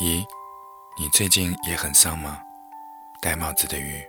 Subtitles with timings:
[0.00, 0.24] 咦，
[0.98, 2.40] 你最近也很丧吗？
[3.22, 4.02] 戴帽子的鱼。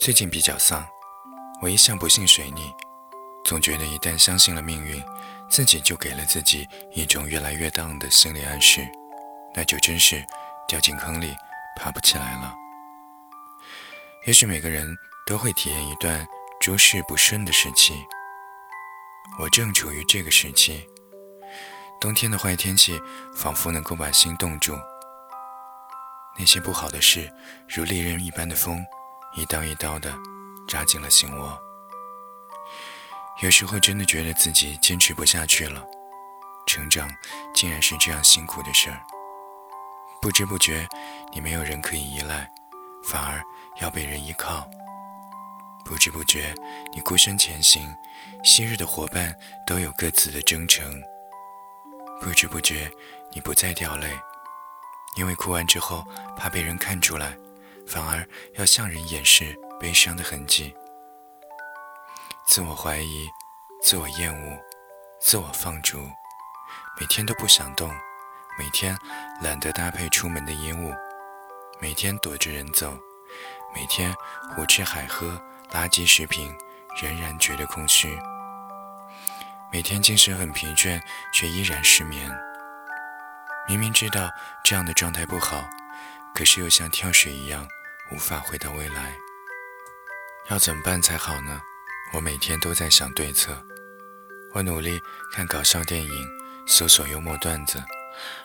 [0.00, 0.84] 最近比较丧，
[1.62, 2.72] 我一向不信水逆，
[3.44, 5.02] 总觉得一旦相信了命运，
[5.48, 8.86] 自己就给了自己一种越来越荡的心理暗示，
[9.54, 10.24] 那就真是
[10.66, 11.32] 掉进坑里
[11.76, 12.52] 爬不起来了。
[14.26, 14.96] 也许每个人
[15.26, 16.26] 都会体验一段
[16.60, 17.94] 诸事不顺的时期，
[19.38, 20.84] 我正处于这个时期。
[22.00, 23.00] 冬天的坏天气
[23.34, 24.76] 仿佛能够把心冻住，
[26.38, 27.32] 那些不好的事
[27.68, 28.84] 如利刃一般的锋，
[29.34, 30.14] 一刀一刀的
[30.68, 31.58] 扎进了心窝。
[33.42, 35.82] 有时候真的觉得自己坚持不下去了，
[36.66, 37.10] 成长
[37.54, 39.00] 竟然是这样辛苦的事儿。
[40.20, 40.86] 不知不觉，
[41.32, 42.50] 你没有人可以依赖，
[43.02, 43.42] 反而
[43.80, 44.68] 要被人依靠。
[45.84, 46.54] 不知不觉，
[46.92, 47.94] 你孤身前行，
[48.42, 49.34] 昔日的伙伴
[49.66, 51.02] 都有各自的征程。
[52.24, 52.90] 不知不觉，
[53.32, 54.08] 你不再掉泪，
[55.18, 56.02] 因为哭完之后
[56.38, 57.36] 怕被人看出来，
[57.86, 60.74] 反而要向人掩饰悲伤的痕迹。
[62.46, 63.28] 自我怀疑，
[63.82, 64.58] 自我厌恶，
[65.20, 65.98] 自我放逐，
[66.98, 67.94] 每天都不想动，
[68.58, 68.96] 每天
[69.42, 70.94] 懒得搭配出门的衣物，
[71.78, 72.96] 每天躲着人走，
[73.74, 74.14] 每天
[74.56, 75.38] 胡吃海喝
[75.72, 76.50] 垃圾食品，
[77.02, 78.18] 仍然觉得空虚。
[79.74, 82.30] 每天精神很疲倦，却依然失眠。
[83.66, 84.30] 明明知道
[84.62, 85.68] 这样的状态不好，
[86.32, 87.66] 可是又像跳水一样，
[88.12, 89.16] 无法回到未来。
[90.48, 91.60] 要怎么办才好呢？
[92.12, 93.60] 我每天都在想对策。
[94.52, 95.00] 我努力
[95.32, 96.28] 看搞笑电影，
[96.68, 97.82] 搜索幽默段子，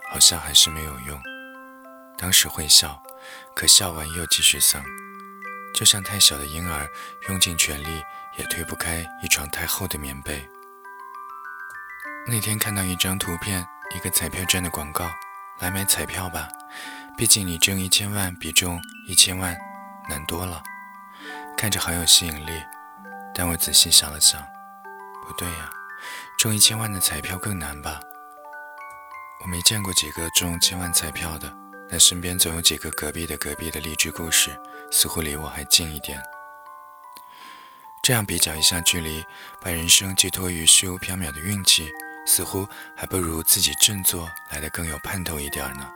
[0.10, 1.22] 好像还是没有用。
[2.18, 3.00] 当时会笑，
[3.56, 4.84] 可笑完又继续丧，
[5.76, 6.90] 就像太小的婴儿，
[7.28, 8.02] 用尽全力
[8.36, 10.44] 也推不开一床太厚的棉被。
[12.28, 13.66] 那天看到一张图片，
[13.96, 15.10] 一个彩票站的广告，
[15.60, 16.48] 来买彩票吧，
[17.18, 19.58] 毕竟你中一千万比中一千万
[20.08, 20.62] 难多了，
[21.58, 22.64] 看着好有吸引力。
[23.34, 24.42] 但我仔细想了想，
[25.26, 25.70] 不对呀，
[26.38, 28.00] 中一千万的彩票更难吧？
[29.42, 31.52] 我没见过几个中千万彩票的，
[31.90, 34.52] 但身边总有几个隔壁的隔壁的励志故事，
[34.92, 36.22] 似乎离我还近一点。
[38.10, 39.24] 这样比较一下距离，
[39.62, 41.88] 把人生寄托于虚无缥缈的运气。
[42.26, 45.88] 似乎还不如自己振作来的更有盼头一点呢。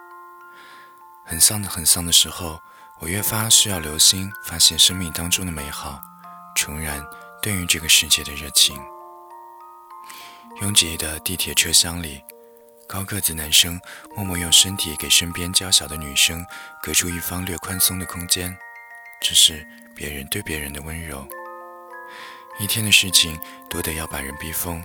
[1.26, 2.62] 很丧的很丧的时候，
[3.00, 6.00] 我越发需要留心发现生命当中的美好，
[6.56, 7.04] 重燃
[7.42, 8.80] 对于这个世界的热情。
[10.62, 12.22] 拥挤的地铁车厢里，
[12.88, 13.82] 高个子男生
[14.16, 16.46] 默默用身体给身边娇小的女生
[16.84, 18.56] 隔出一方略宽松的空间，
[19.20, 21.28] 这是别人对别人的温柔。
[22.60, 24.84] 一天的事情多得要把人逼疯。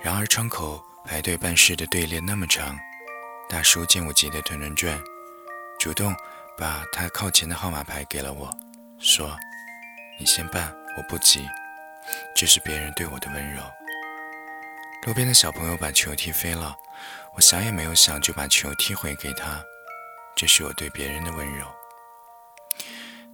[0.00, 2.78] 然而，窗口排队办事的队列那么长，
[3.48, 5.00] 大叔见我急得团团转，
[5.78, 6.14] 主动
[6.56, 8.50] 把他靠前的号码牌给了我，
[8.98, 9.36] 说
[10.18, 11.46] ：“你先办，我不急。”
[12.34, 13.62] 这是别人对我的温柔。
[15.06, 16.74] 路边的小朋友把球踢飞了，
[17.34, 19.62] 我想也没有想就把球踢回给他，
[20.36, 21.66] 这是我对别人的温柔。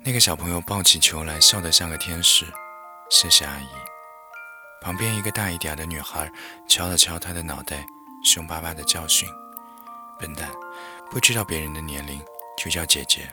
[0.05, 2.47] 那个小朋友抱起球来，笑得像个天使。
[3.09, 3.69] 谢谢阿姨。
[4.81, 6.31] 旁边一个大一点的女孩
[6.69, 7.85] 敲了敲他的脑袋，
[8.25, 9.29] 凶巴巴的教训
[10.19, 10.51] ：“笨蛋，
[11.11, 12.23] 不知道别人的年龄
[12.57, 13.29] 就叫姐姐。”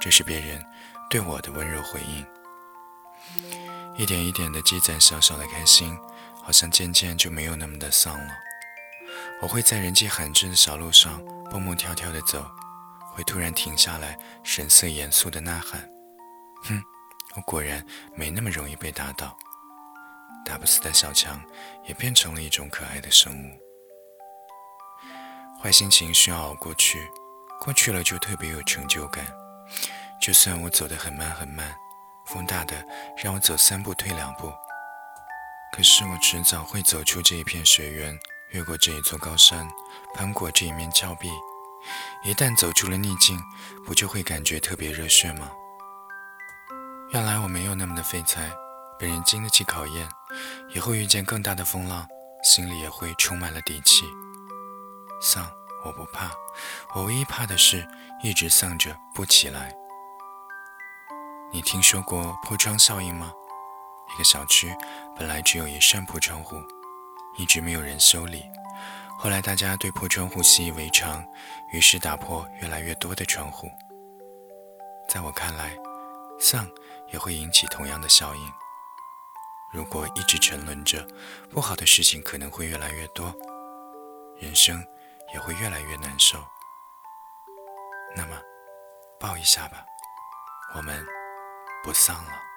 [0.00, 0.62] 这是别人
[1.08, 2.26] 对我的温柔回应。
[3.96, 5.96] 一点一点的积攒小小的开心，
[6.42, 8.34] 好像渐渐就没有那么的丧了。
[9.40, 12.44] 我会在人迹罕至的小路上蹦蹦跳跳的走，
[13.12, 15.88] 会突然停下来，神色严肃的呐喊
[16.64, 16.82] ：“哼，
[17.36, 17.84] 我果然
[18.14, 19.36] 没那么容易被打倒。”
[20.44, 21.42] 打不死的小强
[21.86, 23.60] 也变成了一种可爱的生物。
[25.62, 27.08] 坏心情需要熬过去，
[27.58, 29.24] 过去了就特别有成就感。
[30.20, 31.74] 就算我走得很慢很慢，
[32.26, 32.86] 风大的
[33.16, 34.52] 让我走三步退两步，
[35.74, 38.18] 可是我迟早会走出这一片雪原，
[38.50, 39.66] 越过这一座高山，
[40.14, 41.30] 攀过这一面峭壁。
[42.22, 43.42] 一旦走出了逆境，
[43.86, 45.50] 不就会感觉特别热血吗？
[47.14, 48.50] 原来我没有那么的废材。
[48.98, 50.08] 本人经得起考验，
[50.74, 52.08] 以后遇见更大的风浪，
[52.42, 54.04] 心里也会充满了底气。
[55.20, 55.48] 丧，
[55.84, 56.32] 我不怕，
[56.92, 57.86] 我唯一怕的是
[58.20, 59.72] 一直丧着不起来。
[61.52, 63.32] 你听说过破窗效应吗？
[64.12, 64.74] 一个小区
[65.16, 66.56] 本来只有一扇破窗户，
[67.36, 68.42] 一直没有人修理，
[69.20, 71.24] 后来大家对破窗户习以为常，
[71.72, 73.70] 于是打破越来越多的窗户。
[75.08, 75.76] 在我看来，
[76.40, 76.68] 丧
[77.12, 78.52] 也会引起同样的效应。
[79.72, 81.06] 如果一直沉沦着，
[81.50, 83.34] 不好的事情可能会越来越多，
[84.38, 84.84] 人生
[85.32, 86.38] 也会越来越难受。
[88.16, 88.40] 那么
[89.18, 89.84] 抱一下吧，
[90.76, 91.04] 我们
[91.82, 92.53] 不丧了。